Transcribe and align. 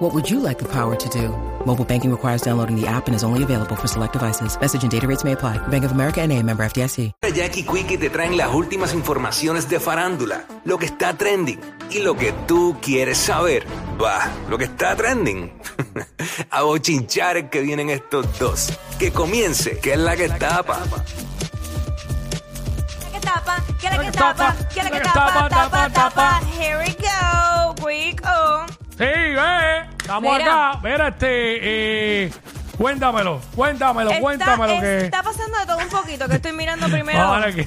What 0.00 0.14
would 0.14 0.30
you 0.30 0.40
like 0.40 0.58
the 0.58 0.64
power 0.64 0.96
to 0.96 1.08
do? 1.10 1.28
Mobile 1.66 1.84
banking 1.84 2.10
requires 2.10 2.40
downloading 2.40 2.74
the 2.74 2.86
app 2.86 3.06
and 3.06 3.14
is 3.14 3.22
only 3.22 3.42
available 3.42 3.76
for 3.76 3.86
select 3.86 4.14
devices. 4.14 4.58
Message 4.58 4.82
and 4.82 4.90
data 4.90 5.06
rates 5.06 5.24
may 5.24 5.32
apply. 5.32 5.58
Bank 5.68 5.84
of 5.84 5.92
America 5.92 6.22
and 6.22 6.32
a 6.32 6.42
member 6.42 6.64
FDIC. 6.64 7.12
Jackie 7.34 7.64
Quickie 7.64 7.98
te 7.98 8.08
traen 8.08 8.38
las 8.38 8.48
últimas 8.54 8.94
informaciones 8.94 9.68
de 9.68 9.78
farándula, 9.78 10.46
lo 10.64 10.78
que 10.78 10.86
está 10.86 11.12
trending 11.18 11.60
y 11.90 11.98
lo 11.98 12.16
que 12.16 12.32
tú 12.48 12.78
quieres 12.80 13.18
saber. 13.18 13.66
Va, 14.02 14.26
lo 14.48 14.56
que 14.56 14.64
está 14.64 14.96
trending. 14.96 15.52
A 16.50 16.62
bochinchar 16.62 17.50
que 17.50 17.60
vienen 17.60 17.90
estos 17.90 18.38
dos. 18.38 18.72
Que 18.98 19.12
comience, 19.12 19.80
que 19.80 19.92
es 19.92 19.98
la 19.98 20.16
que 20.16 20.30
tapa. 20.30 20.78
que 23.12 23.20
tapa, 23.20 23.62
que 23.78 23.90
la 23.90 23.98
que 23.98 24.12
tapa, 24.12 24.56
que 24.74 24.82
la 24.82 24.90
que 24.92 25.00
tapa, 25.00 25.48
tapa, 25.50 25.90
tapa. 25.90 26.40
Here 26.58 26.78
we 26.78 26.96
go, 26.96 27.74
quick. 27.84 28.22
Oh. 28.24 28.64
Sí, 29.00 29.06
ve, 29.06 29.89
estamos 30.14 30.38
Mira. 30.38 30.70
acá. 30.70 30.80
Mira, 30.82 31.08
este, 31.08 32.24
eh, 32.24 32.32
cuéntamelo, 32.76 33.40
cuéntamelo, 33.54 34.10
cuéntamelo 34.20 34.72
está, 34.74 34.80
que. 34.84 35.04
está 35.04 35.22
pasando 35.22 35.58
de 35.58 35.66
todo 35.66 35.78
un 35.78 35.88
poquito, 35.88 36.28
que 36.28 36.34
estoy 36.36 36.52
mirando 36.52 36.88
primero 36.88 37.20
Ahora 37.20 37.52
que 37.52 37.60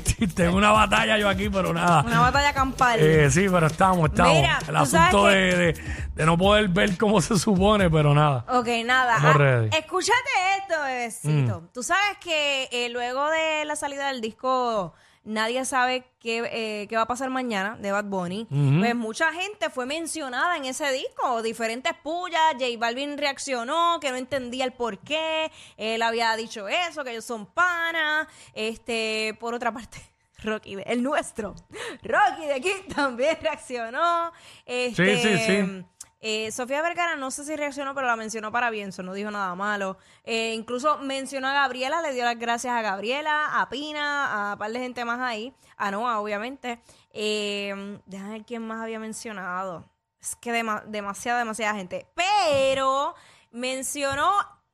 una 0.49 0.71
batalla 0.71 1.17
yo 1.17 1.29
aquí, 1.29 1.49
pero 1.49 1.73
nada. 1.73 2.03
una 2.05 2.19
batalla 2.19 2.53
campal. 2.53 2.99
Eh, 2.99 3.29
sí, 3.31 3.47
pero 3.49 3.67
estamos, 3.67 4.09
estamos. 4.09 4.33
Mira, 4.35 4.59
El 4.67 4.73
tú 4.73 4.77
asunto 4.77 5.25
de, 5.27 5.55
de- 5.55 6.03
de 6.15 6.25
no 6.25 6.37
poder 6.37 6.67
ver 6.69 6.97
cómo 6.97 7.21
se 7.21 7.37
supone, 7.39 7.89
pero 7.89 8.13
nada. 8.13 8.45
Ok, 8.49 8.67
nada. 8.85 9.15
Estamos 9.15 9.35
Ah, 9.35 9.37
ready. 9.37 9.67
Mm. 9.69 9.73
escúchate 9.73 10.29
esto, 10.59 10.83
bebecito. 10.83 11.63
Tú 11.73 11.81
sabes 11.83 12.17
que 12.19 12.69
eh, 12.71 12.89
luego 12.89 13.29
de 13.29 13.65
la 13.65 13.75
salida 13.75 14.07
del 14.07 14.21
disco 14.21 14.93
Nadie 15.25 15.63
sabe 15.63 16.03
qué, 16.19 16.43
eh, 16.51 16.87
qué 16.87 16.95
va 16.97 17.03
a 17.03 17.07
pasar 17.07 17.29
mañana 17.29 17.77
de 17.79 17.91
Bad 17.93 18.05
Bunny. 18.05 18.45
Pues 18.79 18.93
mucha 18.95 19.31
gente 19.31 19.69
fue 19.69 19.85
mencionada 19.85 20.57
en 20.57 20.65
ese 20.65 20.91
disco, 20.91 21.41
diferentes 21.41 21.93
pullas. 22.03 22.41
J 22.59 22.65
Balvin 22.77 23.17
reaccionó, 23.17 23.99
que 24.01 24.11
no 24.11 24.17
entendía 24.17 24.65
el 24.65 24.73
por 24.73 24.99
qué. 24.99 25.49
Él 25.77 26.01
había 26.01 26.35
dicho 26.35 26.67
eso, 26.67 27.03
que 27.05 27.11
ellos 27.11 27.23
son 27.25 27.45
panas. 27.45 28.27
Este, 28.53 29.37
por 29.39 29.53
otra 29.53 29.71
parte. 29.71 29.97
Rocky, 30.43 30.75
de- 30.75 30.83
el 30.83 31.01
nuestro. 31.01 31.55
Rocky 32.03 32.45
de 32.47 32.53
aquí 32.55 32.71
también 32.93 33.37
reaccionó. 33.41 34.33
Este, 34.65 35.17
sí, 35.21 35.37
sí. 35.37 35.85
Eh, 36.25 36.51
Sofía 36.51 36.81
Vergara 36.81 37.17
no 37.17 37.29
sé 37.31 37.43
si 37.43 37.53
reaccionó, 37.55 37.93
pero 37.93 38.07
la 38.07 38.15
mencionó 38.15 38.49
para 38.51 38.69
bien, 38.69 38.89
eso 38.89 39.03
no 39.03 39.13
dijo 39.13 39.29
nada 39.29 39.53
malo. 39.55 39.97
Eh, 40.23 40.53
incluso 40.55 40.97
mencionó 40.99 41.49
a 41.49 41.53
Gabriela, 41.53 42.01
le 42.01 42.13
dio 42.13 42.23
las 42.23 42.39
gracias 42.39 42.73
a 42.73 42.81
Gabriela, 42.81 43.59
a 43.61 43.67
Pina, 43.69 44.49
a 44.49 44.53
un 44.53 44.59
par 44.59 44.71
de 44.71 44.79
gente 44.79 45.03
más 45.03 45.19
ahí, 45.19 45.53
a 45.75 45.91
Noah, 45.91 46.19
obviamente. 46.21 46.79
Eh, 47.11 47.99
déjame 48.05 48.31
ver 48.31 48.45
quién 48.45 48.65
más 48.65 48.81
había 48.81 48.99
mencionado. 48.99 49.83
Es 50.21 50.37
que 50.37 50.53
dema- 50.53 50.83
demasiada, 50.85 51.39
demasiada 51.39 51.75
gente. 51.75 52.07
Pero 52.15 53.13
mencionó, 53.51 54.31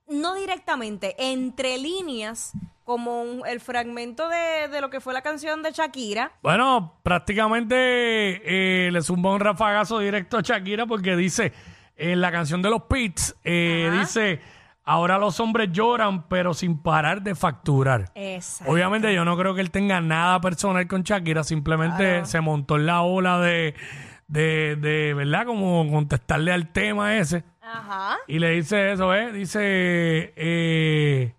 no 0.07 0.35
directamente, 0.35 1.15
entre 1.17 1.77
líneas, 1.79 2.51
como 2.89 3.21
un- 3.21 3.43
el 3.47 3.59
fragmento 3.59 4.27
de, 4.27 4.67
de 4.67 4.81
lo 4.81 4.89
que 4.89 4.99
fue 4.99 5.13
la 5.13 5.21
canción 5.21 5.61
de 5.61 5.71
Shakira. 5.71 6.31
Bueno, 6.41 6.99
prácticamente 7.03 8.87
eh, 8.87 8.91
le 8.91 9.01
zumba 9.03 9.31
un 9.31 9.39
rafagazo 9.39 9.99
directo 9.99 10.37
a 10.37 10.41
Shakira 10.41 10.85
porque 10.87 11.15
dice, 11.15 11.53
en 11.95 12.19
la 12.19 12.31
canción 12.31 12.61
de 12.63 12.69
los 12.71 12.81
Pits, 12.83 13.35
eh, 13.43 13.91
dice, 13.99 14.39
ahora 14.83 15.19
los 15.19 15.39
hombres 15.39 15.69
lloran 15.71 16.27
pero 16.27 16.53
sin 16.55 16.81
parar 16.81 17.21
de 17.21 17.35
facturar. 17.35 18.11
Exacto. 18.15 18.73
Obviamente 18.73 19.13
yo 19.13 19.23
no 19.23 19.37
creo 19.37 19.53
que 19.53 19.61
él 19.61 19.69
tenga 19.69 20.01
nada 20.01 20.41
personal 20.41 20.87
con 20.87 21.03
Shakira, 21.03 21.43
simplemente 21.43 22.25
se 22.25 22.41
montó 22.41 22.77
en 22.77 22.87
la 22.87 23.01
ola 23.03 23.39
de, 23.39 23.75
de, 24.27 24.75
de, 24.77 25.13
¿verdad? 25.13 25.45
Como 25.45 25.89
contestarle 25.91 26.51
al 26.51 26.71
tema 26.71 27.17
ese. 27.17 27.43
Ajá. 27.61 28.17
Y 28.27 28.39
le 28.39 28.49
dice 28.49 28.93
eso, 28.93 29.13
¿eh? 29.13 29.31
Dice, 29.31 29.59
eh, 30.35 31.33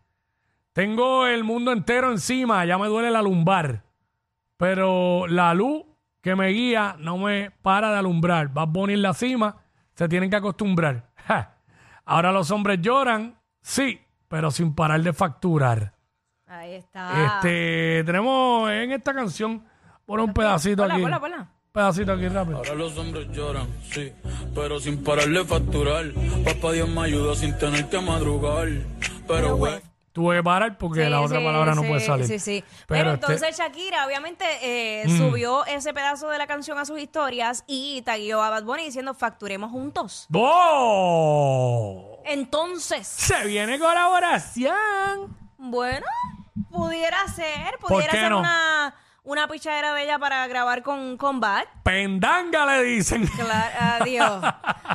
tengo 0.80 1.26
el 1.26 1.44
mundo 1.44 1.72
entero 1.72 2.10
encima, 2.10 2.64
ya 2.64 2.78
me 2.78 2.86
duele 2.86 3.10
la 3.10 3.20
lumbar, 3.20 3.82
pero 4.56 5.26
la 5.26 5.52
luz 5.52 5.84
que 6.22 6.34
me 6.34 6.48
guía 6.48 6.96
no 6.98 7.18
me 7.18 7.50
para 7.50 7.90
de 7.90 7.98
alumbrar. 7.98 8.48
Vas 8.48 8.66
a 8.66 8.72
poner 8.72 8.96
la 8.96 9.12
cima, 9.12 9.58
se 9.92 10.08
tienen 10.08 10.30
que 10.30 10.36
acostumbrar. 10.36 11.10
Ja. 11.26 11.58
Ahora 12.06 12.32
los 12.32 12.50
hombres 12.50 12.80
lloran, 12.80 13.38
sí, 13.60 14.00
pero 14.26 14.50
sin 14.50 14.74
parar 14.74 15.02
de 15.02 15.12
facturar. 15.12 15.92
Ahí 16.46 16.72
está. 16.72 17.26
Este, 17.26 18.02
tenemos 18.04 18.70
en 18.70 18.92
esta 18.92 19.12
canción, 19.14 19.62
pon 20.06 20.20
un 20.20 20.32
pedacito 20.32 20.82
Ponla, 20.82 20.94
aquí. 20.94 21.02
ponla, 21.02 21.20
ponla. 21.20 21.38
Un 21.40 21.72
pedacito 21.72 22.12
aquí 22.14 22.26
rápido. 22.28 22.56
Ahora 22.56 22.74
los 22.74 22.96
hombres 22.96 23.28
lloran, 23.32 23.68
sí, 23.82 24.10
pero 24.54 24.80
sin 24.80 25.04
pararle 25.04 25.44
facturar. 25.44 26.06
Papá 26.42 26.72
Dios 26.72 26.88
me 26.88 27.02
ayuda 27.02 27.36
sin 27.36 27.56
tener 27.58 27.86
que 27.90 28.00
madrugar. 28.00 28.68
Pero 29.28 29.56
güey, 29.56 29.74
Tuve 30.12 30.38
que 30.38 30.42
parar 30.42 30.76
porque 30.76 31.04
Sí, 31.04 31.08
la 31.10 31.20
otra 31.20 31.38
sí, 31.38 31.44
palabra 31.44 31.74
no 31.76 31.82
sí, 31.82 31.88
puede 31.88 32.00
salir. 32.00 32.26
Sí, 32.26 32.38
sí. 32.40 32.64
Pero 32.66 32.76
Pero, 32.88 33.12
este- 33.12 33.26
Mm. 33.28 33.30
entonces 33.32 33.56
Shakira, 33.58 34.06
obviamente, 34.06 34.44
eh, 34.60 35.04
subió 35.16 35.64
ese 35.66 35.94
pedazo 35.94 36.28
de 36.30 36.38
la 36.38 36.46
canción 36.48 36.78
a 36.78 36.84
sus 36.84 36.98
historias 36.98 37.62
y 37.68 38.02
taguió 38.02 38.42
a 38.42 38.50
Bad 38.50 38.64
Bunny 38.64 38.84
diciendo 38.86 39.14
facturemos 39.14 39.70
juntos. 39.70 40.26
¡Oh! 40.32 42.20
Entonces, 42.24 43.06
Se 43.06 43.46
viene 43.46 43.78
colaboración. 43.78 45.36
bueno, 45.58 46.06
pudiera 46.70 47.26
ser, 47.28 47.78
¿Por 47.80 47.90
pudiera 47.92 48.12
qué 48.12 48.18
ser 48.18 48.30
no? 48.30 48.40
una, 48.40 48.94
una 49.24 49.46
pichadera 49.48 49.92
de 49.94 50.04
ella 50.04 50.18
para 50.18 50.46
grabar 50.46 50.82
con, 50.82 51.16
con 51.16 51.40
Bad. 51.40 51.64
Pendanga 51.82 52.66
le 52.66 52.82
dicen. 52.84 53.26
Claro, 53.26 53.74
adiós. 54.02 54.42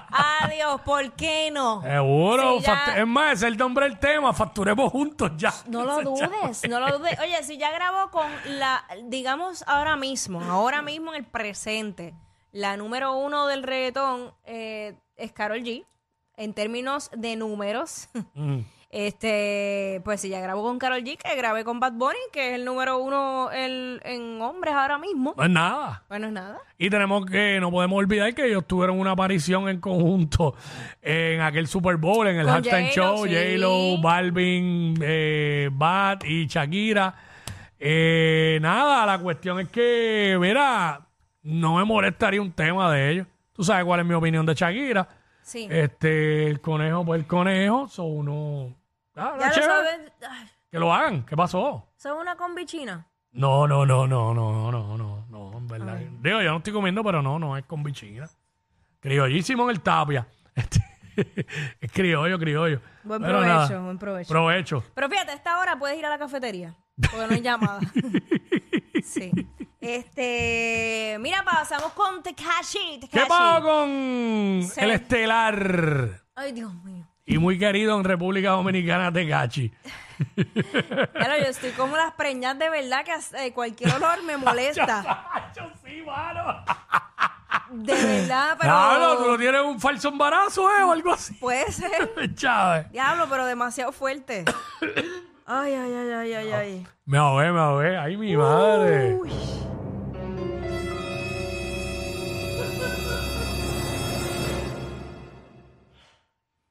adiós, 0.10 0.82
¿por 0.82 1.12
qué 1.14 1.52
no? 1.52 1.82
Seguro. 1.82 2.60
Ya- 2.60 2.86
fact- 2.86 2.98
Es 3.00 3.08
más, 3.08 3.34
es 3.34 3.44
el 3.44 3.58
nombre 3.58 3.88
del 3.88 4.00
tema. 4.00 4.34
Facturemos 4.34 4.92
juntos 4.92 5.32
ya. 5.38 5.54
No 5.68 5.84
lo 5.84 6.02
dudes, 6.04 6.68
no 6.70 6.80
lo 6.80 6.98
dudes. 6.98 7.20
Oye, 7.20 7.44
si 7.44 7.58
ya 7.58 7.72
grabó 7.72 8.10
con 8.12 8.28
la, 8.46 8.84
digamos 9.04 9.64
ahora 9.68 9.96
mismo, 9.96 10.42
ahora 10.44 10.82
mismo 10.82 11.12
en 11.14 11.18
el 11.24 11.26
presente, 11.26 12.14
la 12.52 12.78
número 12.78 13.14
uno 13.18 13.48
del 13.48 13.64
reggaetón 13.64 14.34
eh, 14.46 14.96
es 15.16 15.32
Carol 15.32 15.60
G. 15.62 15.86
En 16.38 16.54
términos 16.54 17.10
de 17.16 17.36
números, 17.38 18.10
Mm. 18.34 18.60
Este, 18.90 20.02
pues 20.06 20.22
si 20.22 20.30
ya 20.30 20.40
grabó 20.40 20.64
con 20.64 20.80
Carol 20.80 21.04
G, 21.04 21.18
que 21.18 21.36
grabé 21.36 21.64
con 21.64 21.80
Bad 21.80 21.94
Bunny, 21.94 22.18
que 22.32 22.50
es 22.50 22.56
el 22.56 22.66
número 22.66 22.98
uno 23.00 23.50
el- 23.52 24.02
en 24.06 24.42
hombres 24.42 24.74
ahora 24.74 24.98
mismo. 24.98 25.34
No 25.38 25.44
es 25.44 25.50
nada. 25.50 26.04
Bueno, 26.08 26.28
es 26.28 26.34
nada. 26.34 26.60
Y 26.78 26.90
tenemos 26.90 27.26
que, 27.26 27.60
no 27.60 27.72
podemos 27.72 27.98
olvidar 28.00 28.34
que 28.34 28.46
ellos 28.48 28.66
tuvieron 28.68 29.00
una 29.00 29.12
aparición 29.12 29.68
en 29.70 29.80
conjunto 29.80 30.56
en 31.02 31.42
aquel 31.42 31.68
Super 31.68 31.98
Bowl, 31.98 32.28
en 32.28 32.38
el 32.38 32.46
Con 32.46 32.56
halftime 32.56 32.92
J-Lo, 32.96 33.16
show, 33.18 33.26
sí. 33.28 33.34
J-Lo, 33.34 34.02
Balvin, 34.02 34.96
eh, 35.02 35.70
Bat 35.72 36.24
y 36.26 36.48
Shakira. 36.48 37.16
Eh, 37.80 38.60
nada, 38.62 39.06
la 39.06 39.20
cuestión 39.20 39.60
es 39.60 39.70
que, 39.70 40.38
mira, 40.40 41.02
no 41.44 41.76
me 41.76 41.84
molestaría 41.84 42.42
un 42.42 42.52
tema 42.52 42.92
de 42.94 43.12
ellos. 43.12 43.28
Tú 43.54 43.64
sabes 43.64 43.86
cuál 43.86 44.00
es 44.02 44.06
mi 44.06 44.14
opinión 44.14 44.46
de 44.46 44.54
Shakira. 44.54 45.08
Sí. 45.46 45.68
Este, 45.70 46.48
el 46.48 46.60
conejo, 46.60 47.06
pues 47.06 47.22
el 47.22 47.28
conejo, 47.28 47.88
son 47.88 48.08
uno. 48.30 48.76
Ah, 49.16 49.36
ya 49.40 49.48
lo 49.48 49.54
chévere. 49.54 49.68
sabes. 49.72 50.12
Ay, 50.28 50.50
Que 50.72 50.80
lo 50.80 50.92
hagan. 50.92 51.24
¿Qué 51.24 51.38
pasó? 51.38 51.88
Son 51.98 52.18
una 52.18 52.36
combichina. 52.36 53.08
No, 53.32 53.68
no, 53.68 53.86
no, 53.86 54.08
no, 54.08 54.34
no, 54.34 54.72
no, 54.72 54.98
no, 54.98 55.26
no, 55.30 55.58
en 55.58 55.68
verdad. 55.68 56.00
Digo, 56.22 56.42
yo 56.42 56.50
no 56.52 56.58
estoy 56.58 56.74
comiendo, 56.74 57.04
pero 57.04 57.22
no, 57.22 57.38
no 57.38 57.56
es 57.58 57.64
con 57.66 57.84
bichina. 57.84 58.28
Criollísimo 59.00 59.64
en 59.66 59.70
el 59.70 59.82
tapia. 59.82 60.28
Este, 61.18 61.48
es 61.80 61.92
criollo, 61.94 62.38
criollo. 62.38 62.82
Buen 63.04 63.22
Pero 63.22 63.40
provecho, 63.40 63.54
nada, 63.70 63.80
buen 63.84 63.98
provecho. 63.98 64.28
Provecho. 64.30 64.84
Pero 64.94 65.10
fíjate, 65.10 65.32
a 65.32 65.36
esta 65.36 65.60
hora 65.60 65.80
puedes 65.80 65.98
ir 65.98 66.06
a 66.06 66.10
la 66.10 66.18
cafetería. 66.18 66.76
Porque 67.00 67.28
no 67.28 67.34
hay 67.34 67.42
llamada. 67.42 67.80
sí. 69.06 69.32
Este. 69.82 71.18
Mira, 71.20 71.44
pasamos 71.44 71.94
con 71.94 72.24
Tekashi. 72.24 73.00
¿Qué 73.12 73.22
pasó 73.28 73.62
con 73.64 74.64
Sí. 74.64 74.80
el 74.82 74.92
estelar 74.92 76.24
Ay, 76.36 76.52
Dios 76.54 76.74
mío. 76.84 77.06
y 77.26 77.38
muy 77.38 77.58
querido 77.60 77.98
en 77.98 78.04
República 78.04 78.50
Dominicana, 78.52 79.12
Tecachi? 79.12 79.72
Claro, 81.14 81.38
yo 81.38 81.46
estoy 81.50 81.72
como 81.72 81.98
las 81.98 82.14
preñas 82.14 82.58
de 82.58 82.70
verdad 82.70 83.04
que 83.04 83.14
eh, 83.46 83.52
cualquier 83.54 83.94
olor 83.96 84.24
me 84.24 84.38
molesta. 84.38 85.52
Yo 85.56 85.64
sí, 85.86 86.02
mano. 86.06 86.64
De 87.72 87.94
verdad, 87.94 88.56
pero. 88.60 88.72
Claro, 88.72 89.18
tú 89.18 89.32
no 89.32 89.38
tienes 89.38 89.62
un 89.62 89.80
falso 89.80 90.08
embarazo, 90.10 90.70
¿eh? 90.72 90.84
O 90.84 90.92
algo 90.94 91.12
así. 91.12 91.34
Puede 91.36 91.70
ser. 91.72 92.12
Chávez. 92.36 92.90
Diablo, 92.92 93.28
pero 93.30 93.46
demasiado 93.46 93.92
fuerte. 93.92 94.46
Ay, 95.46 95.74
ay, 95.74 95.94
ay, 95.94 96.12
ay, 96.12 96.34
ay, 96.34 96.52
ay. 96.54 96.88
Me 97.06 97.18
ahogué, 97.18 97.52
me 97.52 97.60
ahogué. 97.60 97.98
Ay, 97.98 98.18
mi 98.18 98.36
madre. 98.36 99.16
Uy. 99.16 99.30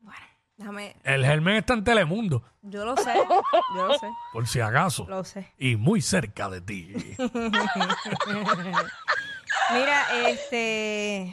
Bueno, 0.01 0.21
déjame. 0.57 0.97
El 1.05 1.25
germen 1.25 1.57
está 1.57 1.75
en 1.75 1.85
Telemundo, 1.85 2.43
Yo 2.63 2.85
lo 2.85 2.97
sé, 2.97 3.15
yo 3.75 3.87
lo 3.87 3.99
sé, 3.99 4.07
por 4.33 4.47
si 4.47 4.61
acaso. 4.61 5.07
lo 5.09 5.25
sé. 5.25 5.53
Y 5.59 5.77
muy 5.77 6.01
cerca 6.01 6.49
de 6.49 6.61
ti. 6.61 6.93
Mira, 9.73 10.29
este. 10.29 11.33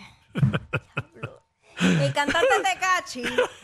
El 1.80 2.14
cantante 2.14 2.48
Tecachi, 2.64 3.24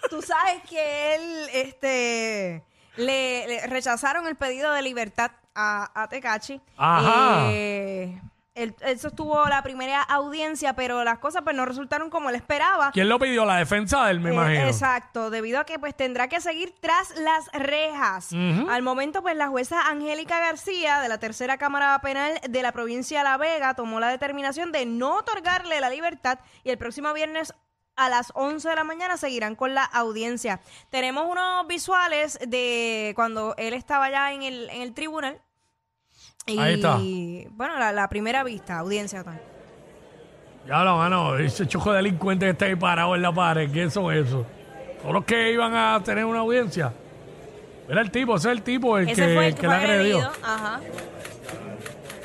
tú 0.09 0.21
sabes 0.23 0.63
que 0.67 1.15
él, 1.15 1.49
este, 1.53 2.63
le, 2.97 3.47
le 3.47 3.67
rechazaron 3.67 4.27
el 4.27 4.35
pedido 4.35 4.71
de 4.73 4.81
libertad 4.81 5.31
a, 5.55 5.89
a 6.03 6.07
Tecachi. 6.07 6.59
Ajá. 6.77 7.47
Eh, 7.51 8.19
él, 8.55 8.75
él 8.81 8.97
sostuvo 8.99 9.45
la 9.45 9.61
primera 9.61 10.01
audiencia, 10.01 10.73
pero 10.73 11.03
las 11.03 11.19
cosas 11.19 11.43
pues 11.43 11.55
no 11.55 11.63
resultaron 11.65 12.09
como 12.09 12.29
él 12.29 12.35
esperaba. 12.35 12.89
¿Quién 12.91 13.07
lo 13.07 13.19
pidió? 13.19 13.45
La 13.45 13.57
defensa 13.57 14.05
de 14.05 14.11
él, 14.11 14.19
me 14.19 14.31
Eh, 14.31 14.33
imagino. 14.33 14.61
exacto, 14.67 15.29
debido 15.29 15.59
a 15.59 15.63
que 15.65 15.77
pues 15.77 15.95
tendrá 15.95 16.27
que 16.27 16.41
seguir 16.41 16.73
tras 16.81 17.15
las 17.17 17.47
rejas. 17.53 18.31
Al 18.67 18.81
momento 18.81 19.21
pues 19.21 19.35
la 19.35 19.47
jueza 19.49 19.87
Angélica 19.87 20.39
García 20.39 21.01
de 21.01 21.07
la 21.07 21.19
tercera 21.19 21.59
Cámara 21.59 21.99
Penal 22.01 22.39
de 22.49 22.61
la 22.63 22.71
provincia 22.71 23.19
de 23.19 23.23
La 23.25 23.37
Vega 23.37 23.75
tomó 23.75 23.99
la 23.99 24.09
determinación 24.09 24.71
de 24.71 24.87
no 24.87 25.17
otorgarle 25.17 25.79
la 25.79 25.91
libertad 25.91 26.39
y 26.63 26.71
el 26.71 26.79
próximo 26.79 27.13
viernes 27.13 27.53
a 27.97 28.09
las 28.09 28.31
11 28.35 28.69
de 28.69 28.75
la 28.75 28.83
mañana 28.83 29.17
seguirán 29.17 29.55
con 29.55 29.73
la 29.75 29.83
audiencia. 29.83 30.61
Tenemos 30.89 31.25
unos 31.29 31.67
visuales 31.67 32.39
de 32.47 33.11
cuando 33.15 33.55
él 33.57 33.73
estaba 33.73 34.09
ya 34.09 34.31
en 34.31 34.43
el, 34.43 34.69
en 34.69 34.83
el 34.83 34.93
tribunal. 34.93 35.41
Y, 36.45 36.59
Ahí 36.59 36.75
está. 36.75 36.97
bueno, 37.51 37.77
la, 37.77 37.91
la 37.91 38.07
primera 38.07 38.43
vista, 38.43 38.79
audiencia. 38.79 39.23
tal. 39.23 39.41
Ya 40.67 40.83
lo 40.83 40.97
mano, 40.97 41.37
ese 41.37 41.67
choco 41.67 41.91
de 41.91 41.97
delincuente 41.97 42.45
que 42.45 42.51
está 42.51 42.65
ahí 42.65 42.75
parado 42.75 43.15
en 43.15 43.21
la 43.21 43.33
pared, 43.33 43.71
¿qué 43.71 43.89
son 43.89 44.13
eso? 44.13 44.45
Todos 45.01 45.13
los 45.13 45.25
que 45.25 45.51
iban 45.51 45.73
a 45.73 46.01
tener 46.03 46.25
una 46.25 46.39
audiencia. 46.39 46.93
Era 47.89 48.01
el 48.01 48.11
tipo, 48.11 48.35
ese 48.35 48.49
es 48.49 48.57
el 48.57 48.63
tipo 48.63 48.97
el 48.97 49.07
Ese 49.09 49.27
que, 49.27 49.33
fue 49.33 49.47
el 49.47 49.55
que 49.55 49.65
fue 49.65 49.75
agredió. 49.75 50.29
Ajá. 50.43 50.81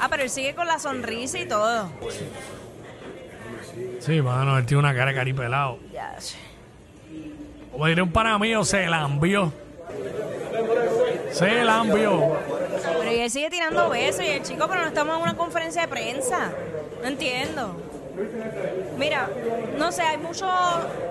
Ah, 0.01 0.09
pero 0.11 0.25
él 0.25 0.31
sigue 0.31 0.55
con 0.57 0.67
la 0.67 0.81
sonrisa 0.81 1.39
y 1.39 1.47
todo. 1.47 1.89
Sí, 2.11 2.27
mano, 4.23 4.59
él 4.59 4.67
tiene 4.67 4.81
una 4.81 4.95
cara 4.95 5.11
de 5.11 5.17
caripelado. 5.17 5.79
Ya, 5.93 6.17
che. 6.19 6.37
Como 7.71 7.87
diría 7.87 8.05
un 8.05 8.13
pana 8.13 8.39
mío, 8.39 8.65
se 8.65 8.87
la 8.87 9.03
envió. 9.03 9.53
Se 11.31 11.65
la 11.65 11.83
envió. 11.83 12.37
Pero 12.99 13.13
y 13.13 13.21
él 13.21 13.31
sigue 13.31 13.49
tirando 13.51 13.89
besos 13.89 14.25
y 14.25 14.29
el 14.29 14.43
chico, 14.43 14.67
pero 14.69 14.83
no 14.83 14.89
estamos 14.89 15.17
en 15.17 15.23
una 15.23 15.37
conferencia 15.37 15.83
de 15.83 15.89
prensa. 15.89 16.53
No 17.01 17.09
entiendo. 17.09 17.92
Mira, 18.99 19.29
no 19.79 19.91
sé, 19.91 20.03
hay 20.03 20.19
mucho, 20.19 20.47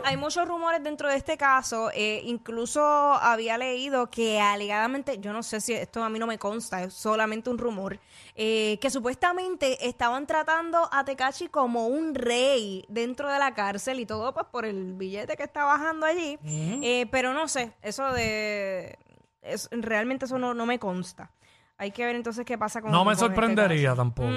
hay 0.04 0.16
muchos 0.18 0.48
rumores 0.48 0.84
dentro 0.84 1.10
de 1.10 1.16
este 1.16 1.36
caso. 1.38 1.90
eh, 1.94 2.22
incluso 2.26 2.82
había 2.84 3.58
leído 3.58 4.10
que 4.10 4.40
alegadamente, 4.40 5.18
yo 5.20 5.34
no 5.34 5.44
sé 5.44 5.62
si 5.62 5.74
esto 5.74 6.04
a 6.04 6.10
mí 6.10 6.20
no 6.20 6.28
me 6.28 6.38
consta, 6.38 6.84
es 6.84 6.94
solamente 6.94 7.50
un 7.50 7.58
rumor, 7.58 8.00
eh, 8.36 8.78
que 8.82 8.90
supuestamente 8.90 9.88
estaban 9.88 10.28
tratando 10.28 10.88
a 10.92 11.04
Tecachi 11.04 11.48
como 11.48 11.88
un 11.88 12.14
rey 12.16 12.86
dentro 12.88 13.30
de 13.30 13.40
la 13.40 13.54
cárcel 13.54 14.00
y 14.00 14.06
todo 14.06 14.34
pues 14.34 14.46
por 14.52 14.66
el 14.66 14.94
billete 14.94 15.36
que 15.36 15.44
está 15.44 15.66
bajando 15.66 16.06
allí. 16.06 16.38
Eh, 16.46 17.08
pero 17.12 17.34
no 17.34 17.48
sé, 17.48 17.74
eso 17.82 18.12
de... 18.14 18.98
es- 19.42 19.70
realmente 19.72 20.26
eso 20.26 20.38
no, 20.38 20.54
no 20.54 20.66
me 20.66 20.80
consta. 20.80 21.32
Hay 21.78 21.90
que 21.92 22.06
ver 22.06 22.16
entonces 22.16 22.46
qué 22.46 22.60
pasa 22.60 22.80
con 22.80 22.92
No 22.92 23.00
me 23.04 23.06
con 23.06 23.14
este 23.14 23.26
sorprendería 23.26 23.96
tampoco. 23.96 24.30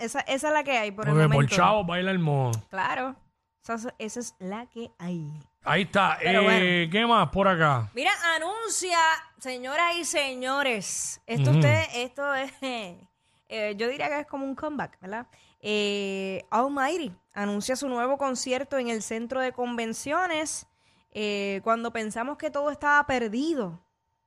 Esa, 0.00 0.20
esa 0.20 0.48
es 0.48 0.52
la 0.54 0.64
que 0.64 0.72
hay 0.78 0.90
por 0.90 1.06
el 1.06 1.12
Porque 1.14 1.26
por 1.28 1.34
momento. 1.34 1.56
chavo 1.56 1.84
baila 1.84 2.10
el 2.10 2.18
mono. 2.18 2.52
Claro. 2.70 3.16
Esa, 3.62 3.74
es- 3.74 3.94
esa 3.98 4.20
es 4.20 4.34
la 4.38 4.66
que 4.66 4.90
hay. 4.98 5.30
Ahí 5.64 5.82
está. 5.82 6.16
Pero 6.20 6.40
Eh, 6.40 6.44
bueno. 6.44 6.92
¿Qué 6.92 7.06
más 7.06 7.28
por 7.28 7.46
acá? 7.46 7.90
Mira, 7.94 8.10
anuncia, 8.34 8.98
señoras 9.38 9.94
y 9.98 10.04
señores. 10.04 11.20
Esto 11.26 11.50
Ujú. 11.50 11.58
usted, 11.58 11.84
esto 11.94 12.34
es, 12.34 12.52
eh, 12.62 13.74
yo 13.76 13.88
diría 13.88 14.08
que 14.08 14.20
es 14.20 14.26
como 14.26 14.44
un 14.44 14.54
comeback, 14.54 14.98
¿verdad? 15.00 15.26
Eh, 15.60 16.42
Almighty 16.50 17.12
anuncia 17.34 17.76
su 17.76 17.88
nuevo 17.88 18.16
concierto 18.16 18.78
en 18.78 18.88
el 18.88 19.02
centro 19.02 19.40
de 19.40 19.52
convenciones. 19.52 20.66
Eh, 21.12 21.60
cuando 21.62 21.92
pensamos 21.92 22.38
que 22.38 22.50
todo 22.50 22.70
estaba 22.70 23.04
perdido, 23.06 23.78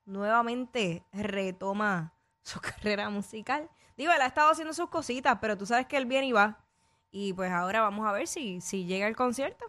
nuevamente 0.05 1.03
retoma 1.11 2.13
su 2.43 2.59
carrera 2.61 3.09
musical. 3.09 3.69
Digo, 3.98 4.12
él 4.12 4.22
ha 4.22 4.25
estado 4.25 4.51
haciendo 4.51 4.74
sus 4.74 4.90
cositas, 4.90 5.38
pero 5.42 5.57
tú 5.57 5.66
sabes 5.66 5.86
que 5.88 5.98
él 5.98 6.06
viene 6.06 6.28
y 6.28 6.31
va. 6.31 6.60
Y 7.12 7.34
pues 7.34 7.51
ahora 7.51 7.81
vamos 7.81 8.07
a 8.07 8.12
ver 8.12 8.28
si, 8.28 8.60
si 8.62 8.86
llega 8.86 9.07
el 9.07 9.16
concierto 9.16 9.66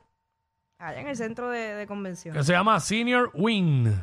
allá 0.79 1.01
en 1.01 1.09
el 1.09 1.17
centro 1.17 1.51
de, 1.51 1.75
de 1.75 1.87
convenciones. 1.87 2.41
Que 2.41 2.45
se 2.47 2.53
llama 2.53 2.81
Senior 2.81 3.31
Win. 3.35 3.95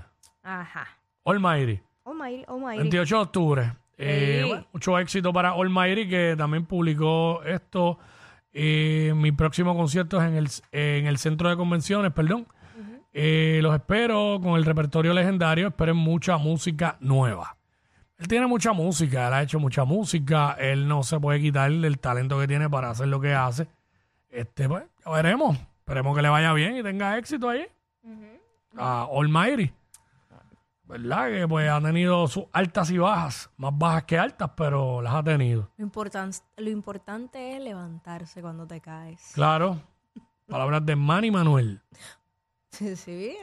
Ajá. 0.44 0.88
Almighty. 1.26 1.82
Almighty, 2.06 2.46
Almighty. 2.48 2.78
28 2.80 3.16
de 3.16 3.22
octubre. 3.22 3.74
Eh, 3.98 4.44
bueno, 4.48 4.68
mucho 4.74 4.98
éxito 4.98 5.32
para 5.32 5.52
Almighty, 5.52 6.08
que 6.08 6.36
también 6.38 6.66
publicó 6.66 7.44
esto. 7.44 8.00
Eh, 8.52 9.14
mi 9.16 9.32
próximo 9.32 9.76
concierto 9.76 10.20
es 10.20 10.28
en 10.28 10.36
el, 10.36 10.50
en 10.72 11.06
el 11.06 11.18
centro 11.18 11.50
de 11.50 11.56
convenciones, 11.56 12.12
perdón. 12.12 12.48
Eh, 13.14 13.60
los 13.62 13.76
espero 13.76 14.40
con 14.42 14.54
el 14.54 14.66
repertorio 14.66 15.14
legendario. 15.14 15.68
Esperen 15.68 15.98
mucha 15.98 16.38
música 16.38 16.98
nueva. 17.00 17.58
Él 18.22 18.28
tiene 18.28 18.46
mucha 18.46 18.72
música, 18.72 19.28
él 19.28 19.34
ha 19.34 19.42
hecho 19.42 19.60
mucha 19.60 19.84
música. 19.84 20.52
Él 20.60 20.88
no 20.88 21.02
se 21.02 21.20
puede 21.20 21.42
quitar 21.42 21.72
el 21.72 22.00
talento 22.00 22.40
que 22.40 22.48
tiene 22.48 22.70
para 22.70 22.92
hacer 22.92 23.08
lo 23.08 23.20
que 23.20 23.34
hace. 23.34 23.68
Este, 24.30 24.70
pues, 24.70 24.84
ya 25.04 25.12
veremos. 25.12 25.58
Esperemos 25.80 26.16
que 26.16 26.22
le 26.22 26.30
vaya 26.30 26.54
bien 26.54 26.78
y 26.78 26.84
tenga 26.84 27.18
éxito 27.18 27.50
ahí. 27.50 27.66
A 28.78 29.08
Almighty. 29.12 29.74
¿verdad? 30.86 31.30
Que 31.32 31.48
pues 31.48 31.70
ha 31.70 31.82
tenido 31.82 32.28
sus 32.28 32.44
altas 32.52 32.92
y 32.92 32.98
bajas, 32.98 33.50
más 33.58 33.72
bajas 33.78 34.04
que 34.04 34.20
altas, 34.20 34.52
pero 34.58 35.02
las 35.02 35.14
ha 35.16 35.24
tenido. 35.24 35.70
Lo, 35.78 35.86
importan- 35.86 36.34
lo 36.58 36.70
importante 36.70 37.56
es 37.56 37.62
levantarse 37.64 38.42
cuando 38.42 38.68
te 38.68 38.82
caes. 38.82 39.32
Claro. 39.34 39.80
Palabras 40.48 40.86
de 40.86 40.96
Manny 40.98 41.32
Manuel. 41.32 41.82
Sí, 42.72 42.96
sí, 42.98 43.36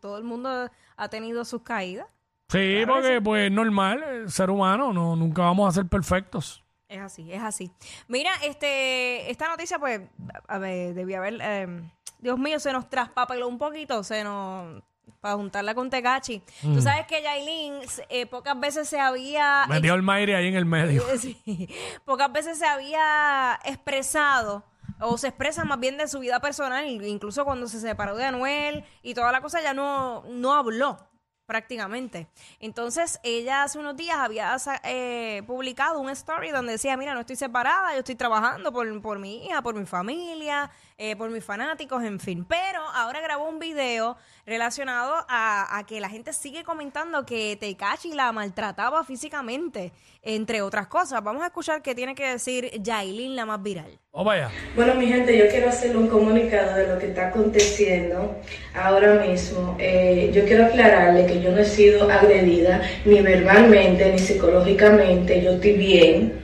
todo 0.00 0.18
el 0.18 0.24
mundo 0.24 0.68
ha 0.96 1.08
tenido 1.08 1.44
sus 1.44 1.62
caídas. 1.62 2.06
Sí, 2.48 2.84
porque 2.86 3.20
pues 3.20 3.50
normal, 3.50 4.02
el 4.02 4.30
ser 4.30 4.50
humano, 4.50 4.92
no, 4.92 5.16
nunca 5.16 5.42
vamos 5.42 5.68
a 5.68 5.72
ser 5.72 5.88
perfectos. 5.88 6.62
Es 6.88 7.00
así, 7.00 7.32
es 7.32 7.42
así. 7.42 7.72
Mira, 8.06 8.30
este, 8.44 9.28
esta 9.30 9.48
noticia, 9.48 9.78
pues, 9.78 10.02
a 10.46 10.58
ver, 10.58 10.94
debía 10.94 11.18
haber, 11.18 11.38
eh, 11.42 11.82
Dios 12.20 12.38
mío, 12.38 12.60
se 12.60 12.72
nos 12.72 12.88
traspapeló 12.88 13.48
un 13.48 13.58
poquito, 13.58 14.04
se 14.04 14.22
nos, 14.22 14.84
para 15.20 15.34
juntarla 15.34 15.74
con 15.74 15.90
Tecachi. 15.90 16.42
Tú 16.62 16.80
sabes 16.80 17.06
que 17.06 17.22
Yailin 17.22 17.80
eh, 18.08 18.26
pocas 18.26 18.58
veces 18.58 18.88
se 18.88 19.00
había 19.00 19.66
Metió 19.68 19.94
el 19.94 20.02
Mayri 20.02 20.34
ahí 20.34 20.46
en 20.46 20.54
el 20.54 20.66
medio. 20.66 21.02
Sí. 21.18 21.68
Pocas 22.04 22.30
veces 22.32 22.58
se 22.58 22.66
había 22.66 23.58
expresado 23.64 24.64
o 25.00 25.18
se 25.18 25.28
expresa 25.28 25.64
más 25.64 25.80
bien 25.80 25.96
de 25.96 26.06
su 26.06 26.20
vida 26.20 26.40
personal, 26.40 26.86
incluso 26.86 27.44
cuando 27.44 27.66
se 27.66 27.80
separó 27.80 28.16
de 28.16 28.24
Anuel 28.24 28.84
y 29.02 29.14
toda 29.14 29.32
la 29.32 29.40
cosa 29.40 29.60
ya 29.60 29.74
no, 29.74 30.22
no 30.28 30.54
habló 30.54 30.98
prácticamente. 31.46 32.26
Entonces 32.60 33.20
ella 33.22 33.62
hace 33.62 33.78
unos 33.78 33.96
días 33.96 34.16
había 34.18 34.56
eh, 34.84 35.42
publicado 35.46 36.00
un 36.00 36.10
story 36.10 36.50
donde 36.50 36.72
decía, 36.72 36.96
mira, 36.96 37.14
no 37.14 37.20
estoy 37.20 37.36
separada, 37.36 37.92
yo 37.92 38.00
estoy 38.00 38.16
trabajando 38.16 38.72
por, 38.72 39.00
por 39.00 39.18
mi 39.18 39.46
hija, 39.46 39.62
por 39.62 39.74
mi 39.74 39.86
familia, 39.86 40.70
eh, 40.98 41.14
por 41.16 41.30
mis 41.30 41.44
fanáticos, 41.44 42.02
en 42.02 42.18
fin. 42.20 42.44
Pero 42.44 42.80
ahora 42.94 43.20
grabó 43.20 43.48
un 43.48 43.58
video 43.58 44.16
relacionado 44.46 45.14
a, 45.28 45.78
a 45.78 45.86
que 45.86 46.00
la 46.00 46.08
gente 46.08 46.32
sigue 46.32 46.64
comentando 46.64 47.26
que 47.26 47.56
Tecachi 47.60 48.14
la 48.14 48.32
maltrataba 48.32 49.04
físicamente, 49.04 49.92
entre 50.22 50.62
otras 50.62 50.86
cosas. 50.86 51.22
Vamos 51.22 51.42
a 51.42 51.46
escuchar 51.46 51.82
qué 51.82 51.94
tiene 51.94 52.14
que 52.14 52.26
decir 52.28 52.70
Yailin, 52.80 53.36
la 53.36 53.44
más 53.44 53.62
viral. 53.62 53.98
O 54.12 54.24
vaya. 54.24 54.50
Bueno, 54.74 54.94
mi 54.94 55.06
gente, 55.06 55.36
yo 55.36 55.48
quiero 55.48 55.68
hacer 55.68 55.94
un 55.94 56.08
comunicado 56.08 56.74
de 56.74 56.88
lo 56.88 56.98
que 56.98 57.08
está 57.08 57.28
aconteciendo 57.28 58.34
ahora 58.74 59.14
mismo. 59.26 59.76
Eh, 59.78 60.30
yo 60.34 60.46
quiero 60.46 60.64
aclararle 60.64 61.26
que 61.26 61.42
yo 61.42 61.52
no 61.52 61.58
he 61.58 61.64
sido 61.66 62.10
agredida 62.10 62.80
ni 63.04 63.20
verbalmente 63.20 64.10
ni 64.10 64.18
psicológicamente. 64.18 65.42
Yo 65.42 65.50
estoy 65.52 65.72
bien. 65.72 66.40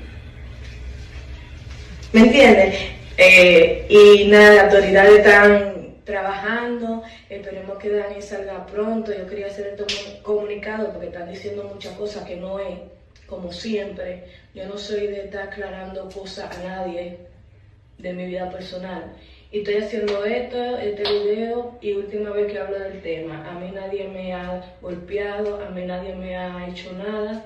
¿Me 2.13 2.21
entiendes? 2.21 2.77
Eh, 3.19 3.87
y 3.89 4.29
nada, 4.29 4.55
las 4.55 4.65
autoridades 4.65 5.19
están 5.19 5.97
trabajando. 6.05 7.03
Esperemos 7.29 7.79
que 7.79 7.91
Dani 7.91 8.21
salga 8.23 8.67
pronto. 8.67 9.13
Yo 9.17 9.27
quería 9.27 9.47
hacer 9.47 9.69
este 9.69 9.85
comu- 9.85 10.23
comunicado 10.23 10.91
porque 10.93 11.07
están 11.09 11.31
diciendo 11.31 11.65
muchas 11.73 11.93
cosas 11.97 12.25
que 12.25 12.37
no 12.37 12.59
es, 12.59 12.79
como 13.27 13.53
siempre. 13.53 14.25
Yo 14.55 14.67
no 14.67 14.77
soy 14.79 15.07
de 15.09 15.25
estar 15.25 15.49
aclarando 15.49 16.09
cosas 16.11 16.57
a 16.59 16.63
nadie 16.65 17.19
de 17.99 18.13
mi 18.13 18.27
vida 18.27 18.51
personal. 18.51 19.13
y 19.53 19.59
estoy 19.59 19.77
haciendo 19.77 20.25
esto, 20.25 20.79
este 20.79 21.03
video 21.03 21.77
y 21.83 21.93
última 21.93 22.31
vez 22.31 22.51
que 22.51 22.59
hablo 22.59 22.79
del 22.81 23.03
tema. 23.03 23.47
A 23.51 23.53
mí 23.61 23.71
nadie 23.71 24.09
me 24.09 24.33
ha 24.33 24.63
golpeado, 24.81 25.63
a 25.63 25.69
mí 25.69 25.85
nadie 25.85 26.15
me 26.15 26.35
ha 26.35 26.67
hecho 26.69 26.91
nada 26.95 27.45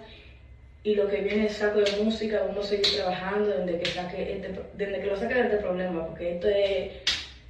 y 0.87 0.95
lo 0.95 1.09
que 1.09 1.21
viene 1.21 1.47
es 1.47 1.57
saco 1.57 1.81
de 1.81 2.01
música, 2.05 2.43
vamos 2.47 2.67
a 2.67 2.69
seguir 2.69 2.87
trabajando 2.97 3.49
desde 3.51 3.79
que, 3.81 3.91
saque 3.91 4.33
este, 4.37 4.49
desde 4.75 5.01
que 5.01 5.07
lo 5.09 5.17
saque 5.17 5.35
de 5.35 5.41
este 5.43 5.57
problema, 5.57 6.07
porque 6.07 6.37
esto 6.37 6.47
es, 6.47 6.93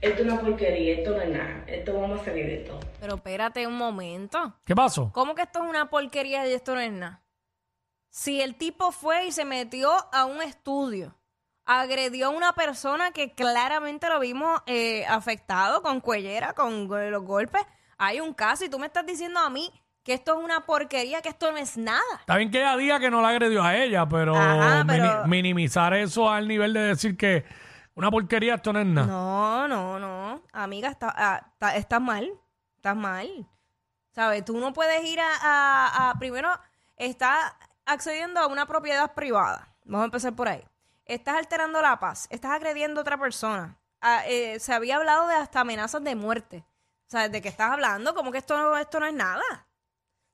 esto 0.01 0.23
es 0.23 0.27
una 0.33 0.41
porquería, 0.41 0.95
esto 0.95 1.11
no 1.11 1.21
es 1.21 1.29
nada, 1.29 1.65
esto 1.67 2.01
vamos 2.01 2.19
a 2.21 2.25
salir 2.25 2.47
de 2.47 2.57
todo. 2.59 2.81
Pero 2.99 3.17
espérate 3.17 3.67
un 3.67 3.75
momento. 3.77 4.55
¿Qué 4.65 4.75
pasó? 4.75 5.11
¿Cómo 5.13 5.35
que 5.35 5.43
esto 5.43 5.63
es 5.63 5.69
una 5.69 5.91
porquería 5.91 6.49
y 6.49 6.55
esto 6.55 6.75
no 6.75 6.81
es 6.81 6.91
nada? 6.93 7.23
Si 8.09 8.41
el 8.41 8.57
tipo 8.57 8.91
fue 8.91 9.27
y 9.27 9.33
se 9.33 9.45
metió 9.45 9.91
a 10.15 10.25
un 10.25 10.41
estudio, 10.41 11.15
agredió 11.67 12.29
a 12.29 12.31
una 12.31 12.55
persona 12.55 13.11
que 13.11 13.35
claramente 13.35 14.09
lo 14.09 14.19
vimos 14.19 14.63
eh, 14.67 15.05
afectado 15.07 15.83
con 15.83 16.01
cuellera, 16.01 16.55
con 16.55 16.89
go- 16.89 16.97
los 17.11 17.23
golpes, 17.23 17.61
hay 17.99 18.21
un 18.21 18.33
caso 18.33 18.65
y 18.65 18.71
tú 18.71 18.79
me 18.79 18.87
estás 18.87 19.05
diciendo 19.05 19.41
a 19.41 19.51
mí 19.51 19.71
que 20.07 20.15
esto 20.15 20.39
es 20.39 20.45
una 20.45 20.65
porquería, 20.65 21.21
que 21.21 21.29
esto 21.29 21.51
no 21.51 21.59
es 21.59 21.77
nada. 21.77 22.01
Está 22.21 22.37
bien 22.37 22.51
que 22.51 22.59
ella 22.61 22.77
diga 22.77 23.01
que 23.01 23.11
no 23.11 23.21
la 23.21 23.29
agredió 23.31 23.63
a 23.63 23.77
ella, 23.77 24.09
pero, 24.09 24.37
Ajá, 24.37 24.85
pero- 24.87 25.05
mini- 25.27 25.29
minimizar 25.29 25.93
eso 25.95 26.31
al 26.31 26.47
nivel 26.47 26.73
de 26.73 26.81
decir 26.81 27.17
que 27.17 27.45
una 27.97 28.11
porquería 28.11 28.55
esto 28.55 28.73
no 28.73 28.79
es 28.79 28.87
nada. 28.87 29.07
No, 29.09 29.67
no, 29.69 29.99
no. 29.99 30.43
Amiga, 30.53 30.89
está, 30.91 31.13
ah, 31.17 31.41
está- 31.53 31.77
estás 31.77 32.01
mal. 32.01 32.31
Estás 32.77 32.95
mal. 32.97 33.47
¿Sabes? 34.13 34.45
Tú 34.45 34.57
no 34.59 34.73
puedes 34.73 35.05
ir 35.05 35.19
a, 35.21 35.29
a- 35.43 36.11
a- 36.11 36.15
Primero, 36.19 36.51
estás 36.97 37.53
accediendo 37.85 38.41
a 38.41 38.47
una 38.47 38.65
propiedad 38.67 39.13
privada. 39.13 39.69
Vamos 39.85 40.03
a 40.03 40.05
empezar 40.07 40.35
por 40.35 40.49
ahí. 40.49 40.63
Estás 41.05 41.37
alterando 41.37 41.83
la 41.83 41.99
paz. 41.99 42.27
Estás 42.31 42.53
agrediendo 42.53 43.01
a 43.01 43.03
otra 43.03 43.19
persona. 43.19 43.77
Ah, 44.01 44.23
eh, 44.27 44.59
se 44.61 44.73
había 44.73 44.97
hablado 44.99 45.27
de 45.27 45.35
hasta 45.35 45.61
amenazas 45.61 46.03
de 46.05 46.15
muerte. 46.15 46.65
¿Sabes? 47.09 47.31
¿De 47.33 47.43
qué 47.43 47.49
estás 47.49 47.73
hablando? 47.73 48.15
Como 48.15 48.31
que 48.33 48.39
esto 48.39 48.57
no, 48.57 48.77
esto 48.77 49.01
no 49.01 49.07
es 49.07 49.15
nada. 49.15 49.66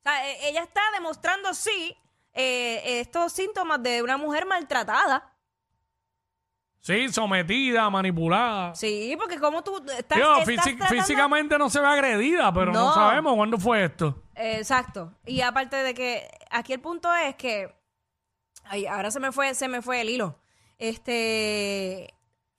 O 0.05 0.09
sea, 0.09 0.29
e- 0.31 0.49
ella 0.49 0.63
está 0.63 0.81
demostrando, 0.95 1.55
sí, 1.55 1.97
eh, 2.33 3.01
estos 3.01 3.33
síntomas 3.33 3.83
de 3.83 4.03
una 4.03 4.17
mujer 4.17 4.47
maltratada. 4.47 5.29
Sí, 6.81 7.09
sometida, 7.11 7.89
manipulada. 7.91 8.75
Sí, 8.75 9.15
porque 9.17 9.39
como 9.39 9.63
tú 9.63 9.77
estás, 9.97 10.19
Digo, 10.19 10.37
estás 10.39 10.49
físi- 10.49 10.77
tratando- 10.77 11.03
físicamente 11.03 11.57
no 11.59 11.71
se 11.71 11.81
ve 11.81 11.87
agredida, 11.87 12.53
pero 12.53 12.73
no. 12.73 12.89
No. 12.89 12.95
sabemos 12.95 13.37
cuándo 13.37 13.57
fue 13.59 13.85
esto. 13.85 14.21
Exacto. 14.35 15.13
Y 15.25 15.43
aparte 15.43 15.77
de 15.77 15.95
que 15.95 16.29
aquí 16.51 16.73
el 16.73 16.81
punto 16.81 17.15
es 17.15 17.37
que 17.37 17.73
ay, 18.65 18.87
ahora 18.87 19.13
se 19.13 19.21
me 19.21 19.31
fue 19.31 19.55
se 19.55 19.69
me 19.69 19.81
fue 19.81 20.01
el 20.01 20.11
hilo. 20.11 20.41
Este 20.79 22.13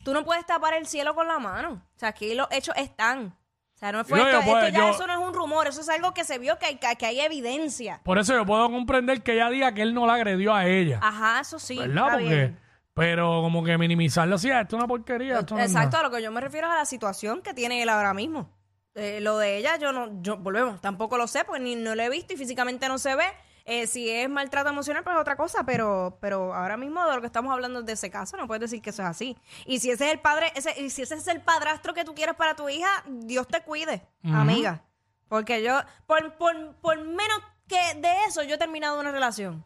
tú 0.05 0.13
no 0.13 0.23
puedes 0.23 0.45
tapar 0.45 0.73
el 0.73 0.85
cielo 0.87 1.13
con 1.15 1.27
la 1.27 1.39
mano. 1.39 1.85
O 1.95 1.99
sea, 1.99 2.09
aquí 2.09 2.33
los 2.33 2.47
hechos 2.51 2.75
están. 2.77 3.37
Sea, 3.83 3.91
no 3.91 4.05
fue 4.05 4.17
No, 4.17 4.25
esto, 4.27 4.39
yo 4.39 4.45
puedo- 4.45 4.59
esto 4.65 4.71
ya 4.71 4.79
yo- 4.87 4.89
eso 4.93 5.07
no 5.07 5.13
es 5.13 5.19
un 5.19 5.33
rumor, 5.33 5.67
eso 5.67 5.81
es 5.81 5.89
algo 5.89 6.13
que 6.13 6.23
se 6.23 6.37
vio 6.39 6.57
que 6.57 6.65
hay, 6.67 6.77
que 6.77 7.05
hay 7.05 7.19
evidencia. 7.19 7.99
Por 8.03 8.17
eso 8.17 8.33
yo 8.33 8.45
puedo 8.45 8.69
comprender 8.71 9.21
que 9.23 9.33
ella 9.33 9.49
diga 9.49 9.73
que 9.73 9.81
él 9.81 9.93
no 9.93 10.07
la 10.07 10.13
agredió 10.13 10.55
a 10.55 10.65
ella. 10.65 10.99
Ajá, 11.01 11.41
eso 11.41 11.59
sí. 11.59 11.77
¿Verdad? 11.77 12.05
está 12.05 12.11
Porque, 12.13 12.29
bien. 12.29 12.59
pero 12.93 13.41
como 13.41 13.61
que 13.61 13.77
minimizarlo 13.77 14.35
así, 14.35 14.49
"Ah, 14.51 14.61
esto 14.61 14.77
es 14.77 14.79
una 14.79 14.87
porquería. 14.87 15.39
Esto 15.39 15.59
Exacto, 15.59 15.97
nada". 15.97 15.99
a 15.99 16.09
lo 16.09 16.15
que 16.15 16.23
yo 16.23 16.31
me 16.31 16.39
refiero 16.39 16.67
es 16.67 16.73
a 16.73 16.77
la 16.77 16.85
situación 16.85 17.41
que 17.41 17.53
tiene 17.53 17.81
él 17.83 17.89
ahora 17.89 18.13
mismo. 18.13 18.49
Eh, 18.95 19.19
lo 19.19 19.37
de 19.37 19.57
ella, 19.57 19.75
yo 19.77 19.91
no, 19.91 20.21
yo 20.21 20.37
volvemos, 20.37 20.79
tampoco 20.79 21.17
lo 21.17 21.27
sé, 21.27 21.43
porque 21.43 21.59
ni 21.61 21.75
no 21.75 21.93
lo 21.93 22.03
he 22.03 22.09
visto 22.09 22.33
y 22.35 22.37
físicamente 22.37 22.87
no 22.87 22.97
se 22.97 23.15
ve. 23.17 23.25
Eh, 23.65 23.87
si 23.87 24.09
es 24.09 24.29
maltrato 24.29 24.69
emocional, 24.69 25.03
pues 25.03 25.15
es 25.15 25.21
otra 25.21 25.37
cosa, 25.37 25.63
pero, 25.63 26.17
pero 26.19 26.53
ahora 26.53 26.75
mismo 26.75 27.05
de 27.07 27.15
lo 27.15 27.21
que 27.21 27.27
estamos 27.27 27.53
hablando 27.53 27.81
de 27.81 27.93
ese 27.93 28.09
caso, 28.11 28.35
no 28.35 28.45
puedes 28.45 28.59
decir 28.61 28.81
que 28.81 28.89
eso 28.89 29.01
es 29.03 29.07
así. 29.07 29.37
Y 29.65 29.79
si 29.79 29.89
ese 29.89 30.07
es 30.07 30.11
el 30.13 30.19
padre, 30.19 30.51
ese, 30.55 30.79
y 30.81 30.89
si 30.89 31.01
ese 31.03 31.15
es 31.15 31.27
el 31.27 31.39
padrastro 31.41 31.93
que 31.93 32.03
tú 32.03 32.13
quieres 32.13 32.35
para 32.35 32.55
tu 32.55 32.67
hija, 32.67 32.89
Dios 33.07 33.47
te 33.47 33.61
cuide, 33.61 34.05
amiga. 34.23 34.83
Porque 35.29 35.63
yo, 35.63 35.79
por, 36.05 36.33
por, 36.37 36.75
por 36.81 36.99
menos 36.99 37.39
que 37.67 37.79
de 37.95 38.25
eso, 38.27 38.43
yo 38.43 38.55
he 38.55 38.57
terminado 38.57 38.99
una 38.99 39.11
relación. 39.11 39.65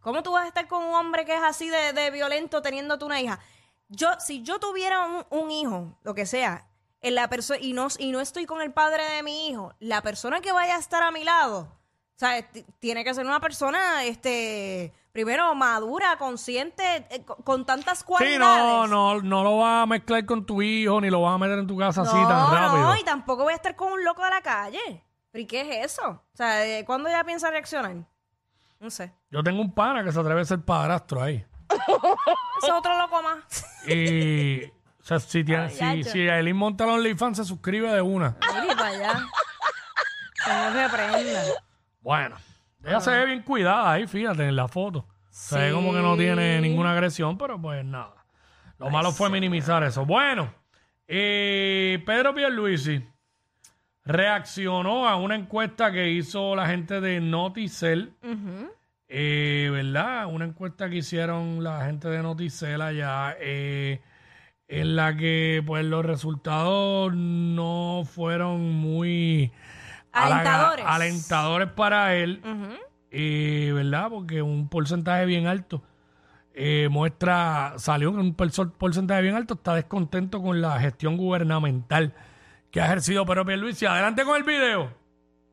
¿Cómo 0.00 0.22
tú 0.22 0.32
vas 0.32 0.44
a 0.44 0.48
estar 0.48 0.66
con 0.68 0.82
un 0.84 0.94
hombre 0.94 1.24
que 1.24 1.34
es 1.34 1.42
así 1.42 1.68
de, 1.68 1.92
de 1.92 2.10
violento 2.10 2.62
teniendo 2.62 2.98
tú 2.98 3.06
una 3.06 3.20
hija? 3.20 3.38
Yo, 3.88 4.08
si 4.20 4.42
yo 4.42 4.58
tuviera 4.58 5.04
un, 5.06 5.26
un 5.30 5.50
hijo, 5.50 5.98
lo 6.02 6.14
que 6.14 6.26
sea, 6.26 6.68
en 7.00 7.14
la 7.16 7.28
perso- 7.28 7.58
y, 7.60 7.72
no, 7.72 7.88
y 7.98 8.10
no 8.12 8.20
estoy 8.20 8.46
con 8.46 8.62
el 8.62 8.72
padre 8.72 9.04
de 9.10 9.22
mi 9.22 9.48
hijo, 9.48 9.74
la 9.80 10.00
persona 10.02 10.40
que 10.40 10.52
vaya 10.52 10.76
a 10.76 10.78
estar 10.78 11.02
a 11.02 11.10
mi 11.10 11.24
lado, 11.24 11.76
o 12.22 12.24
sea, 12.24 12.48
tiene 12.78 13.02
que 13.02 13.12
ser 13.14 13.26
una 13.26 13.40
persona, 13.40 14.04
este, 14.04 14.92
primero 15.10 15.52
madura, 15.56 16.16
consciente, 16.18 17.04
eh, 17.10 17.24
con, 17.24 17.42
con 17.42 17.66
tantas 17.66 17.98
Sí, 17.98 18.04
cualidades. 18.04 18.40
no, 18.40 18.86
no, 18.86 19.20
no 19.20 19.42
lo 19.42 19.58
vas 19.58 19.82
a 19.82 19.86
mezclar 19.86 20.24
con 20.24 20.46
tu 20.46 20.62
hijo, 20.62 21.00
ni 21.00 21.10
lo 21.10 21.20
vas 21.22 21.34
a 21.34 21.38
meter 21.38 21.58
en 21.58 21.66
tu 21.66 21.76
casa 21.76 22.02
así 22.02 22.12
tan 22.12 22.48
rápido. 22.52 22.78
No, 22.82 22.96
y 22.96 23.02
tampoco 23.02 23.42
voy 23.42 23.54
a 23.54 23.56
estar 23.56 23.74
con 23.74 23.92
un 23.92 24.04
loco 24.04 24.22
de 24.22 24.30
la 24.30 24.40
calle. 24.40 25.02
¿Pero 25.32 25.42
y 25.42 25.46
qué 25.46 25.62
es 25.82 25.92
eso? 25.92 26.10
O 26.10 26.36
sea, 26.36 26.64
eh, 26.64 26.84
¿cuándo 26.84 27.08
ella 27.08 27.24
piensa 27.24 27.50
reaccionar? 27.50 27.96
No 28.78 28.88
sé. 28.90 29.12
Yo 29.30 29.42
tengo 29.42 29.60
un 29.60 29.74
pana 29.74 30.04
que 30.04 30.12
se 30.12 30.20
atreve 30.20 30.42
a 30.42 30.44
ser 30.44 30.60
padrastro 30.64 31.22
ahí. 31.22 31.44
Es 32.62 32.70
otro 32.70 32.96
loco 32.98 33.20
más. 33.22 33.64
Y 33.88 34.64
o 34.66 35.04
sea, 35.04 35.18
si, 35.18 35.42
tiene, 35.42 35.72
Ay, 35.80 36.04
si, 36.04 36.10
si 36.10 36.28
Aileen 36.28 36.56
monta 36.56 36.86
los 36.86 36.94
OnlyFans, 36.96 37.38
se 37.38 37.44
suscribe 37.44 37.90
de 37.90 38.00
una. 38.00 38.36
Mire 38.60 38.76
para 38.76 38.86
allá. 38.88 39.26
Que 40.44 40.52
no 40.52 40.70
reprenda. 40.70 41.42
Bueno, 42.02 42.36
ella 42.84 43.00
se 43.00 43.10
ve 43.12 43.26
bien 43.26 43.42
cuidada 43.42 43.92
ahí, 43.92 44.06
fíjate, 44.06 44.46
en 44.46 44.56
la 44.56 44.68
foto. 44.68 45.06
Se 45.30 45.58
ve 45.58 45.72
como 45.72 45.92
que 45.92 46.02
no 46.02 46.16
tiene 46.16 46.60
ninguna 46.60 46.92
agresión, 46.92 47.38
pero 47.38 47.60
pues 47.60 47.84
nada. 47.84 48.26
Lo 48.78 48.90
malo 48.90 49.12
fue 49.12 49.30
minimizar 49.30 49.82
eso. 49.84 50.04
Bueno, 50.04 50.52
eh, 51.06 52.02
Pedro 52.04 52.34
Pierluisi 52.34 53.02
reaccionó 54.04 55.08
a 55.08 55.16
una 55.16 55.36
encuesta 55.36 55.92
que 55.92 56.10
hizo 56.10 56.56
la 56.56 56.66
gente 56.66 57.00
de 57.00 57.20
Noticel. 57.20 58.14
Eh, 59.08 59.68
¿Verdad? 59.70 60.26
Una 60.26 60.46
encuesta 60.46 60.90
que 60.90 60.96
hicieron 60.96 61.62
la 61.62 61.84
gente 61.84 62.08
de 62.08 62.22
Noticel 62.22 62.82
allá, 62.82 63.36
eh, 63.38 64.00
en 64.68 64.96
la 64.96 65.16
que 65.16 65.62
pues 65.64 65.84
los 65.84 66.04
resultados 66.04 67.14
no 67.14 68.02
fueron 68.06 68.72
muy 68.72 69.52
Alentadores. 70.12 70.84
alentadores 70.88 71.68
para 71.70 72.14
él, 72.16 72.42
eh, 73.10 73.72
¿verdad? 73.74 74.08
Porque 74.10 74.42
un 74.42 74.68
porcentaje 74.68 75.24
bien 75.26 75.46
alto 75.46 75.82
eh, 76.54 76.88
muestra, 76.90 77.74
salió 77.78 78.12
que 78.12 78.18
un 78.18 78.36
perso- 78.36 78.72
porcentaje 78.72 79.22
bien 79.22 79.34
alto, 79.36 79.54
está 79.54 79.74
descontento 79.74 80.42
con 80.42 80.60
la 80.60 80.78
gestión 80.80 81.16
gubernamental 81.16 82.12
que 82.70 82.80
ha 82.80 82.84
ejercido 82.86 83.24
Pedro 83.24 83.46
Pierluisi. 83.46 83.86
Adelante 83.86 84.22
con 84.24 84.36
el 84.36 84.42
video. 84.42 84.92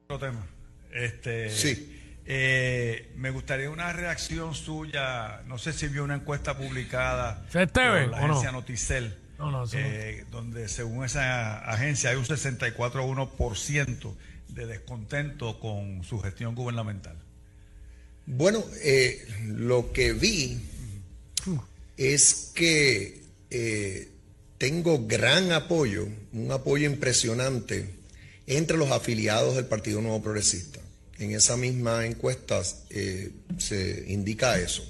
Otro 0.06 0.20
tema. 0.20 0.46
Este, 0.92 1.50
Sí. 1.52 2.18
eh, 2.26 3.14
me 3.16 3.30
gustaría 3.30 3.70
una 3.70 3.94
reacción 3.94 4.54
suya. 4.56 5.42
No 5.48 5.58
sé 5.58 5.72
si 5.72 5.88
vio 5.88 6.04
una 6.04 6.16
encuesta 6.16 6.58
publicada 6.58 7.46
¿Es 7.54 7.72
TV 7.72 8.04
por 8.08 8.12
la 8.12 8.18
o 8.18 8.28
no? 8.28 8.34
agencia 8.34 8.52
Noticel, 8.52 9.18
No, 9.38 9.52
no, 9.52 9.64
eso 9.64 9.78
no. 9.78 9.86
eh, 9.86 10.26
donde 10.32 10.68
según 10.68 11.06
esa 11.06 11.60
agencia 11.60 12.10
hay 12.10 12.18
un 12.18 12.26
64,1% 12.26 14.16
de 14.50 14.66
descontento 14.66 15.60
con 15.60 16.04
su 16.04 16.20
gestión 16.20 16.56
gubernamental. 16.56 17.16
Bueno, 18.26 18.64
eh, 18.84 19.26
lo 19.48 19.92
que 19.92 20.14
vi 20.14 20.60
es 21.98 22.52
que 22.54 23.24
eh, 23.50 24.10
tengo 24.58 25.08
gran 25.08 25.52
apoyo, 25.52 26.08
un 26.34 26.52
apoyo 26.52 26.88
impresionante 26.88 27.90
entre 28.46 28.78
los 28.78 28.92
afiliados 28.92 29.56
del 29.56 29.66
Partido 29.66 30.02
Nuevo 30.02 30.22
Progresista. 30.22 30.80
En 31.18 31.32
esa 31.32 31.58
misma 31.58 32.06
encuesta 32.06 32.62
eh, 32.90 33.32
se 33.58 34.06
indica 34.08 34.60
eso. 34.60 34.84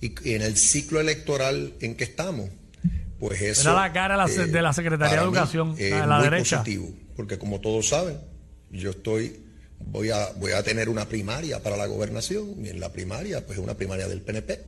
Y 0.00 0.14
y 0.28 0.34
en 0.34 0.42
el 0.42 0.56
ciclo 0.56 1.00
electoral 1.00 1.74
en 1.80 1.96
que 1.96 2.04
estamos, 2.04 2.50
pues 3.18 3.40
eso... 3.40 3.70
Era 3.70 3.82
la 3.82 3.92
cara 3.92 4.26
de 4.26 4.36
la 4.36 4.46
de 4.46 4.62
la 4.62 4.72
Secretaría 4.72 5.16
de 5.16 5.22
Educación, 5.22 5.74
es 5.78 5.90
la 5.90 6.00
de 6.00 6.06
la 6.06 6.16
muy 6.18 6.24
derecha. 6.24 6.58
positivo, 6.58 6.92
porque 7.16 7.38
como 7.38 7.60
todos 7.60 7.88
saben, 7.88 8.18
yo 8.70 8.90
estoy 8.90 9.40
voy 9.80 10.10
a 10.10 10.32
voy 10.36 10.52
a 10.52 10.62
tener 10.62 10.88
una 10.88 11.08
primaria 11.08 11.62
para 11.62 11.76
la 11.76 11.86
gobernación 11.86 12.54
y 12.64 12.68
en 12.68 12.80
la 12.80 12.92
primaria 12.92 13.44
pues 13.46 13.58
es 13.58 13.64
una 13.64 13.74
primaria 13.74 14.08
del 14.08 14.20
PNP. 14.20 14.60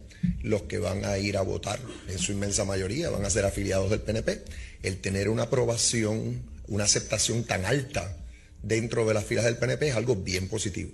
Los 0.43 0.63
que 0.63 0.79
van 0.79 1.05
a 1.05 1.19
ir 1.19 1.37
a 1.37 1.43
votar 1.43 1.81
en 2.09 2.19
su 2.19 2.33
inmensa 2.33 2.65
mayoría 2.65 3.09
van 3.11 3.25
a 3.25 3.31
ser 3.31 3.45
afiliados 3.45 3.91
del 3.91 4.01
PNP. 4.01 4.43
El 4.83 5.01
tener 5.01 5.29
una 5.29 5.45
aprobación, 5.45 6.43
una 6.69 6.85
aceptación 6.85 7.45
tan 7.45 7.65
alta 7.65 8.17
dentro 8.63 9.07
de 9.07 9.15
las 9.15 9.25
filas 9.25 9.47
del 9.47 9.57
PNP 9.57 9.89
es 9.89 9.97
algo 9.97 10.17
bien 10.17 10.49
positivo. 10.49 10.91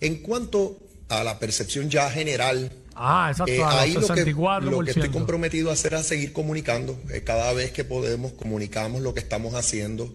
En 0.00 0.22
cuanto 0.22 0.78
a 1.08 1.24
la 1.24 1.38
percepción 1.38 1.90
ya 1.90 2.10
general 2.10 2.72
Ah, 3.02 3.28
exacto, 3.30 3.52
eh, 3.52 3.62
ahí 3.64 3.94
lo 3.94 4.06
que, 4.08 4.26
64%. 4.26 4.60
lo 4.60 4.80
que 4.84 4.90
estoy 4.90 5.08
comprometido 5.08 5.70
a 5.70 5.72
hacer 5.72 5.94
es 5.94 6.06
seguir 6.06 6.34
comunicando. 6.34 7.00
Eh, 7.10 7.22
cada 7.24 7.50
vez 7.54 7.72
que 7.72 7.82
podemos, 7.82 8.32
comunicamos 8.32 9.00
lo 9.00 9.14
que 9.14 9.20
estamos 9.20 9.54
haciendo. 9.54 10.14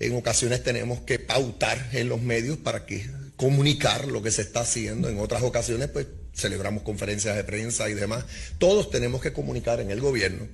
En 0.00 0.14
ocasiones 0.14 0.62
tenemos 0.62 1.00
que 1.00 1.18
pautar 1.18 1.90
en 1.92 2.08
los 2.08 2.20
medios 2.20 2.58
para 2.58 2.86
que 2.86 3.08
comunicar 3.36 4.08
lo 4.08 4.22
que 4.22 4.30
se 4.30 4.42
está 4.42 4.60
haciendo. 4.60 5.08
En 5.08 5.18
otras 5.18 5.42
ocasiones, 5.42 5.88
pues 5.88 6.06
celebramos 6.34 6.82
conferencias 6.82 7.36
de 7.36 7.44
prensa 7.44 7.88
y 7.88 7.94
demás. 7.94 8.24
Todos 8.58 8.90
tenemos 8.90 9.20
que 9.20 9.32
comunicar 9.32 9.80
en 9.80 9.90
el 9.90 10.00
gobierno. 10.00 10.48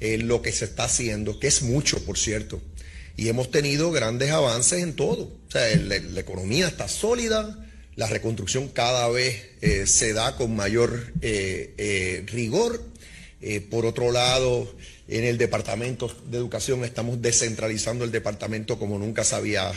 eh, 0.00 0.18
lo 0.18 0.42
que 0.42 0.52
se 0.52 0.64
está 0.64 0.84
haciendo, 0.84 1.40
que 1.40 1.48
es 1.48 1.62
mucho, 1.62 2.04
por 2.04 2.18
cierto. 2.18 2.62
Y 3.16 3.28
hemos 3.28 3.50
tenido 3.50 3.90
grandes 3.90 4.30
avances 4.30 4.80
en 4.80 4.94
todo. 4.94 5.24
O 5.24 5.50
sea, 5.50 5.74
la, 5.76 6.20
economía 6.20 6.68
está 6.68 6.86
sólida, 6.86 7.66
la 7.96 8.06
reconstrucción 8.06 8.68
cada 8.68 9.08
vez 9.08 9.46
eh, 9.60 9.86
se 9.88 10.12
da 10.12 10.36
con 10.36 10.54
mayor 10.54 11.12
eh, 11.20 12.24
rigor. 12.28 12.80
Eh, 13.40 13.60
por 13.60 13.86
otro 13.86 14.10
lado, 14.10 14.72
en 15.06 15.24
el 15.24 15.38
Departamento 15.38 16.14
de 16.26 16.36
Educación 16.36 16.84
estamos 16.84 17.22
descentralizando 17.22 18.04
el 18.04 18.10
departamento 18.10 18.78
como 18.78 18.98
nunca 18.98 19.24
se 19.24 19.36
había 19.36 19.72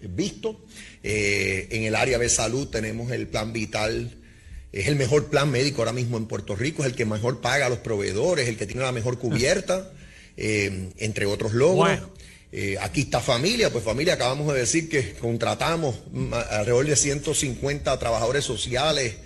visto. 0.00 0.60
Eh, 1.02 1.68
en 1.70 1.84
el 1.84 1.94
área 1.94 2.18
de 2.18 2.28
salud 2.28 2.68
tenemos 2.68 3.10
el 3.12 3.26
plan 3.26 3.52
vital. 3.52 4.16
Es 4.72 4.88
el 4.88 4.96
mejor 4.96 5.26
plan 5.26 5.50
médico 5.50 5.82
ahora 5.82 5.92
mismo 5.92 6.18
en 6.18 6.26
Puerto 6.26 6.54
Rico, 6.54 6.82
es 6.82 6.90
el 6.90 6.94
que 6.94 7.06
mejor 7.06 7.40
paga 7.40 7.66
a 7.66 7.68
los 7.68 7.78
proveedores, 7.78 8.48
el 8.48 8.56
que 8.56 8.66
tiene 8.66 8.82
la 8.82 8.92
mejor 8.92 9.18
cubierta, 9.18 9.90
eh, 10.36 10.90
entre 10.98 11.26
otros 11.26 11.54
logros. 11.54 11.98
Eh, 12.52 12.76
aquí 12.80 13.02
está 13.02 13.20
familia, 13.20 13.70
pues 13.70 13.84
familia, 13.84 14.14
acabamos 14.14 14.52
de 14.52 14.60
decir 14.60 14.88
que 14.88 15.14
contratamos 15.14 15.96
alrededor 16.50 16.86
de 16.86 16.96
150 16.96 17.98
trabajadores 17.98 18.44
sociales 18.44 19.16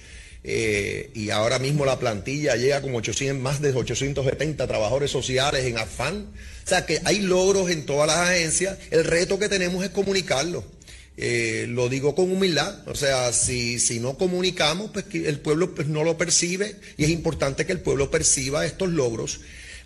eh, 0.43 1.11
y 1.15 1.31
ahora 1.31 1.59
mismo 1.59 1.85
la 1.85 1.99
plantilla 1.99 2.57
llega 2.57 2.83
800, 2.83 3.43
más 3.43 3.61
de 3.61 3.73
870 3.73 4.67
trabajadores 4.67 5.11
sociales 5.11 5.65
en 5.67 5.79
afán. 5.79 6.31
O 6.65 6.69
sea 6.69 6.87
que 6.87 7.01
hay 7.05 7.21
logros 7.21 7.71
en 7.71 7.85
todas 7.85 8.07
las 8.07 8.29
agencias, 8.29 8.79
el 8.91 9.05
reto 9.05 9.39
que 9.39 9.49
tenemos 9.49 9.85
es 9.85 9.91
comunicarlo. 9.91 10.65
Eh, 11.17 11.67
lo 11.69 11.91
digo 11.91 12.15
con 12.15 12.31
humildad, 12.31 12.89
o 12.89 12.95
sea, 12.95 13.33
si, 13.35 13.79
si 13.79 14.01
no 14.01 14.17
comunicamos, 14.17 14.91
pues 14.91 15.05
el 15.13 15.41
pueblo 15.41 15.75
pues, 15.75 15.87
no 15.87 16.03
lo 16.03 16.17
percibe 16.17 16.77
y 16.97 17.05
es 17.05 17.11
importante 17.11 17.67
que 17.67 17.73
el 17.73 17.81
pueblo 17.81 18.11
perciba 18.11 18.65
estos 18.65 18.89
logros. 18.89 19.41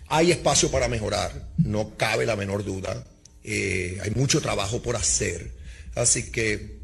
Hay 0.07 0.31
espacio 0.31 0.71
para 0.71 0.87
mejorar, 0.87 1.49
no 1.57 1.97
cabe 1.97 2.25
la 2.25 2.35
menor 2.37 2.63
duda. 2.63 3.05
Eh, 3.43 3.97
hay 4.01 4.11
mucho 4.11 4.39
trabajo 4.39 4.81
por 4.81 4.95
hacer. 4.95 5.51
Así 5.95 6.31
que 6.31 6.75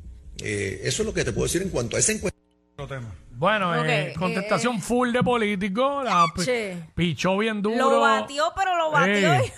eso 0.43 1.03
es 1.03 1.05
lo 1.05 1.13
que 1.13 1.23
te 1.23 1.31
puedo 1.31 1.45
decir 1.45 1.61
en 1.61 1.69
cuanto 1.69 1.95
a 1.95 1.99
esa 1.99 2.11
encuesta. 2.11 2.40
Otro 2.73 2.87
tema. 2.87 3.09
Bueno, 3.31 3.75
eh, 3.85 4.11
Ok, 4.13 4.19
contestación 4.19 4.77
eh, 4.77 4.81
full 4.81 5.11
de 5.11 5.23
político. 5.23 6.03
La 6.03 6.25
pi- 6.35 6.83
pichó 6.95 7.37
bien 7.37 7.61
duro. 7.61 7.77
Lo 7.89 7.99
batió, 8.01 8.51
pero 8.55 8.75
lo 8.75 8.91
batió 8.91 9.17
y 9.17 9.21
lo 9.21 9.33
Eh. 9.33 9.53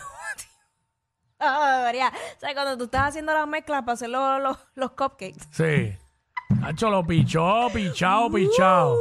batió. 1.39 1.81
María, 1.83 2.11
¿sabes? 2.39 2.55
Cuando 2.55 2.77
tú 2.77 2.85
estás 2.85 3.09
haciendo 3.09 3.33
las 3.33 3.47
mezclas 3.47 3.81
para 3.81 3.93
hacer 3.93 4.09
los, 4.09 4.41
los, 4.41 4.57
los 4.75 4.91
cupcakes. 4.91 5.35
Sí. 5.51 5.97
Hacho 6.63 6.89
lo 6.89 7.03
pichó, 7.05 7.67
pichado, 7.73 8.31
pichado. 8.31 8.93
Uh, 8.95 8.99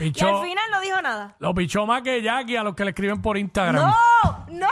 y 0.00 0.10
Pichó. 0.10 0.28
al 0.38 0.44
final 0.46 0.70
no 0.70 0.80
dijo 0.80 1.00
nada. 1.00 1.36
Lo 1.38 1.54
pichó 1.54 1.86
más 1.86 2.02
que 2.02 2.20
Jackie 2.22 2.56
a 2.56 2.62
los 2.62 2.74
que 2.74 2.84
le 2.84 2.90
escriben 2.90 3.22
por 3.22 3.36
Instagram. 3.38 3.76
¡No! 3.76 4.46
¡No! 4.50 4.68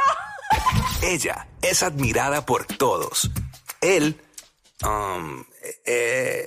Ella 1.03 1.49
es 1.63 1.83
admirada 1.83 2.45
por 2.45 2.65
todos. 2.67 3.31
Él, 3.81 4.21
um, 4.85 5.45
eh, 5.85 6.47